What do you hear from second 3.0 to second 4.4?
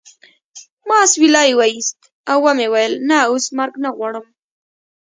نه اوس مرګ نه غواړم